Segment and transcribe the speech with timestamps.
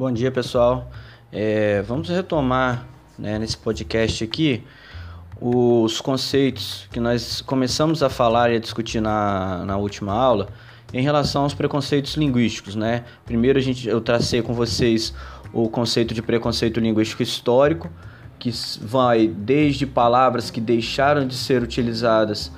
[0.00, 0.90] Bom dia, pessoal.
[1.30, 2.86] É, vamos retomar
[3.18, 4.64] né, nesse podcast aqui
[5.38, 10.48] os conceitos que nós começamos a falar e a discutir na, na última aula
[10.90, 12.74] em relação aos preconceitos linguísticos.
[12.74, 13.04] Né?
[13.26, 15.12] Primeiro, a gente, eu tracei com vocês
[15.52, 17.90] o conceito de preconceito linguístico histórico,
[18.38, 22.50] que vai desde palavras que deixaram de ser utilizadas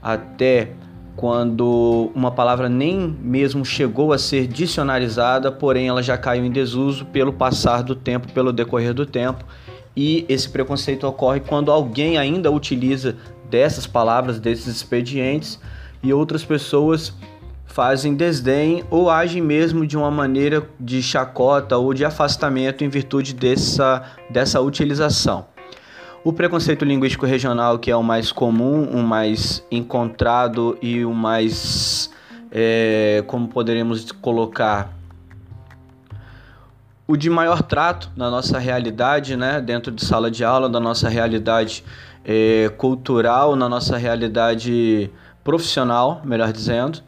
[0.00, 0.70] até
[1.16, 7.04] quando uma palavra nem mesmo chegou a ser dicionarizada, porém ela já caiu em desuso
[7.06, 9.44] pelo passar do tempo, pelo decorrer do tempo.
[9.96, 13.16] E esse preconceito ocorre quando alguém ainda utiliza
[13.48, 15.60] dessas palavras, desses expedientes,
[16.02, 17.12] e outras pessoas
[17.64, 23.34] fazem desdém ou agem mesmo de uma maneira de chacota ou de afastamento em virtude
[23.34, 25.53] dessa, dessa utilização.
[26.24, 32.10] O preconceito linguístico regional, que é o mais comum, o mais encontrado e o mais,
[32.50, 34.90] é, como poderemos colocar,
[37.06, 41.10] o de maior trato na nossa realidade, né, dentro de sala de aula, da nossa
[41.10, 41.84] realidade
[42.24, 45.10] é, cultural, na nossa realidade
[45.44, 47.02] profissional, melhor dizendo,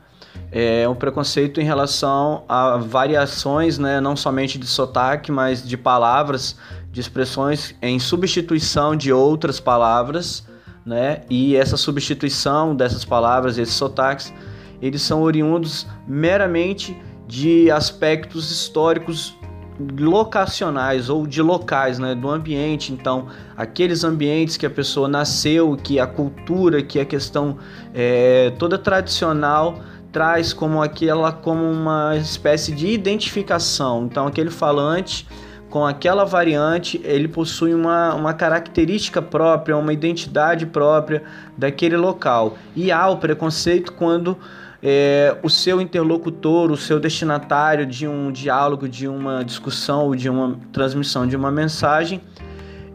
[0.51, 6.57] é um preconceito em relação a variações, né, não somente de sotaque, mas de palavras
[6.97, 10.47] de expressões em substituição de outras palavras,
[10.85, 11.21] né?
[11.29, 14.33] E essa substituição dessas palavras, esses sotaques,
[14.81, 16.97] eles são oriundos meramente
[17.29, 19.37] de aspectos históricos
[19.99, 22.93] locacionais ou de locais, né, do ambiente.
[22.95, 27.59] Então, aqueles ambientes que a pessoa nasceu, que a cultura, que a questão
[27.93, 29.81] é, toda tradicional
[30.13, 34.05] traz como aquela como uma espécie de identificação.
[34.05, 35.27] Então, aquele falante
[35.69, 41.23] com aquela variante, ele possui uma, uma característica própria, uma identidade própria
[41.59, 42.57] daquele local.
[42.75, 44.39] E há o preconceito quando
[44.83, 50.29] é, o seu interlocutor, o seu destinatário de um diálogo, de uma discussão ou de
[50.29, 52.21] uma transmissão de uma mensagem,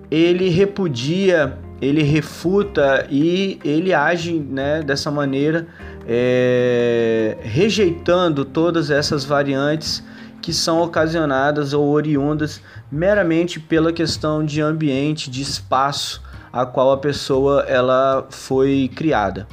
[0.10, 5.68] ele repudia, ele refuta e ele age né, dessa maneira,
[6.08, 10.04] é, rejeitando todas essas variantes
[10.42, 16.98] que são ocasionadas ou oriundas meramente pela questão de ambiente, de espaço a qual a
[16.98, 19.48] pessoa ela foi criada.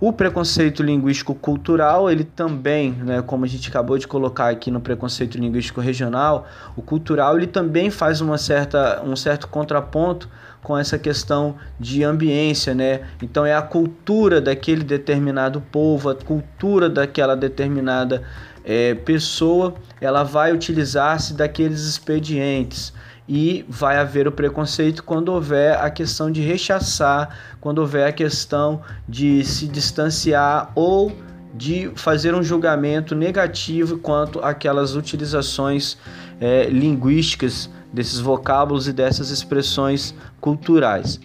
[0.00, 4.80] O preconceito linguístico cultural, ele também, né, como a gente acabou de colocar aqui no
[4.80, 10.26] preconceito linguístico regional, o cultural ele também faz uma certa, um certo contraponto
[10.62, 13.02] com essa questão de ambiência, né?
[13.22, 18.22] Então é a cultura daquele determinado povo, a cultura daquela determinada
[18.64, 22.94] é, pessoa ela vai utilizar-se daqueles expedientes
[23.32, 27.28] e vai haver o preconceito quando houver a questão de rechaçar,
[27.60, 31.12] quando houver a questão de se distanciar ou
[31.54, 35.96] de fazer um julgamento negativo quanto àquelas utilizações
[36.40, 41.20] é, linguísticas desses vocábulos e dessas expressões culturais.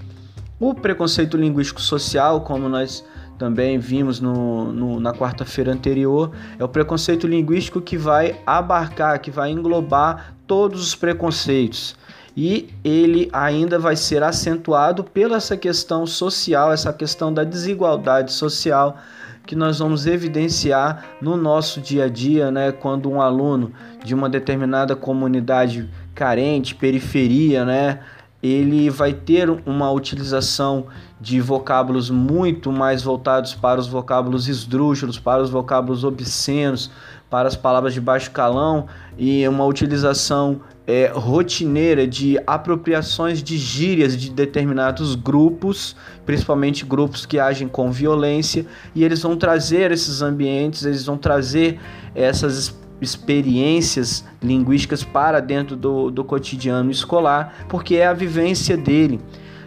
[0.59, 3.03] O preconceito linguístico social, como nós
[3.39, 9.31] também vimos no, no na quarta-feira anterior, é o preconceito linguístico que vai abarcar, que
[9.31, 11.95] vai englobar todos os preconceitos.
[12.37, 18.97] E ele ainda vai ser acentuado pela essa questão social, essa questão da desigualdade social
[19.45, 23.71] que nós vamos evidenciar no nosso dia a dia, né, quando um aluno
[24.03, 27.99] de uma determinada comunidade carente, periferia, né,
[28.41, 30.87] ele vai ter uma utilização
[31.19, 36.91] de vocábulos muito mais voltados para os vocábulos esdrúxulos, para os vocábulos obscenos,
[37.35, 38.87] para as palavras de baixo calão
[39.17, 47.37] e uma utilização é, rotineira de apropriações de gírias de determinados grupos, principalmente grupos que
[47.37, 48.65] agem com violência,
[48.95, 51.77] e eles vão trazer esses ambientes, eles vão trazer
[52.15, 59.19] essas experiências linguísticas para dentro do, do cotidiano escolar, porque é a vivência dele.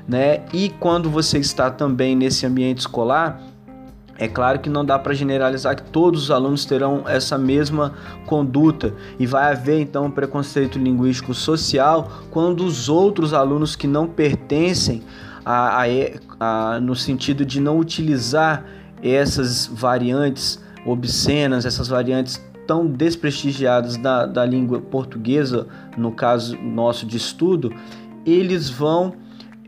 [0.09, 0.41] Né?
[0.55, 3.43] E quando você está também nesse ambiente escolar,
[4.19, 7.95] é claro que não dá para generalizar que todos os alunos terão essa mesma
[8.27, 8.93] conduta.
[9.19, 15.05] E vai haver então um preconceito linguístico social quando os outros alunos que não pertencem
[15.47, 15.87] a, a,
[16.41, 18.65] a, no sentido de não utilizar
[19.01, 25.67] essas variantes obscenas, essas variantes tão desprestigiadas da, da língua portuguesa,
[25.97, 27.73] no caso nosso de estudo,
[28.27, 29.15] eles vão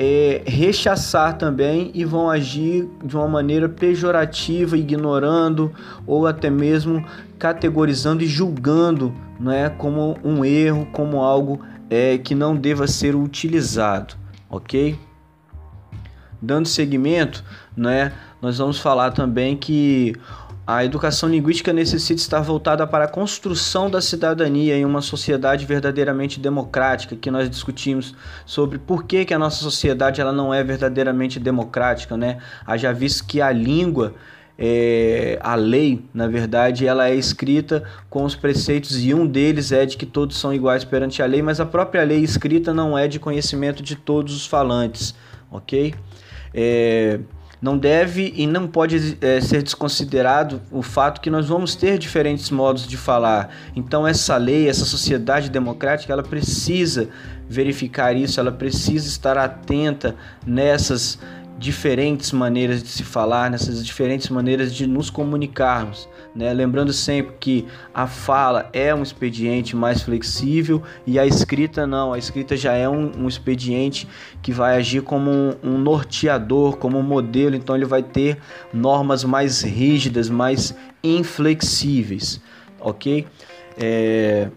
[0.03, 5.71] é, rechaçar também e vão agir de uma maneira pejorativa, ignorando
[6.07, 7.05] ou até mesmo
[7.39, 11.61] categorizando e julgando né, como um erro, como algo
[11.91, 14.15] é, que não deva ser utilizado,
[14.49, 14.99] ok?
[16.41, 17.45] Dando seguimento,
[17.77, 18.11] né,
[18.41, 20.17] nós vamos falar também que
[20.73, 26.39] A educação linguística necessita estar voltada para a construção da cidadania em uma sociedade verdadeiramente
[26.39, 28.15] democrática, que nós discutimos
[28.47, 32.39] sobre por que, que a nossa sociedade ela não é verdadeiramente democrática, né?
[32.65, 34.15] Haja visto que a língua
[34.57, 39.85] é, a lei, na verdade, ela é escrita com os preceitos e um deles é
[39.85, 43.09] de que todos são iguais perante a lei, mas a própria lei escrita não é
[43.09, 45.17] de conhecimento de todos os falantes,
[45.51, 45.97] ok?
[46.55, 47.19] É,
[47.61, 52.51] não deve e não pode é, ser desconsiderado o fato que nós vamos ter diferentes
[52.51, 53.55] modos de falar.
[53.77, 57.09] Então essa lei, essa sociedade democrática, ela precisa
[57.49, 60.15] verificar isso, ela precisa estar atenta
[60.47, 61.19] nessas
[61.61, 66.09] diferentes maneiras de se falar, nessas diferentes maneiras de nos comunicarmos.
[66.35, 66.51] Né?
[66.55, 72.15] Lembrando sempre que a fala é um expediente mais flexível e a escrita não.
[72.15, 74.09] A escrita já é um, um expediente
[74.41, 78.39] que vai agir como um, um, norteador, como um modelo, então ele vai ter
[78.73, 80.75] normas mais rígidas, mais
[81.05, 82.41] inflexíveis,
[82.81, 83.27] ok?
[83.77, 84.49] É...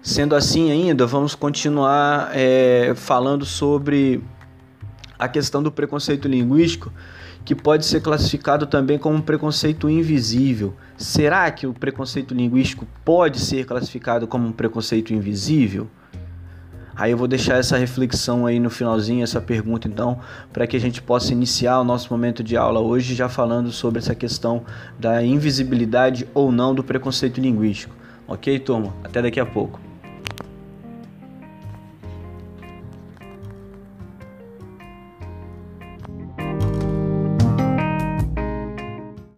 [0.00, 4.22] Sendo assim, ainda vamos continuar é, falando sobre
[5.18, 6.92] a questão do preconceito linguístico,
[7.44, 10.74] que pode ser classificado também como um preconceito invisível.
[10.96, 15.88] Será que o preconceito linguístico pode ser classificado como um preconceito invisível?
[16.94, 20.18] Aí eu vou deixar essa reflexão aí no finalzinho, essa pergunta então,
[20.52, 24.00] para que a gente possa iniciar o nosso momento de aula hoje já falando sobre
[24.00, 24.64] essa questão
[24.98, 27.94] da invisibilidade ou não do preconceito linguístico.
[28.26, 28.92] Ok, turma?
[29.04, 29.87] Até daqui a pouco.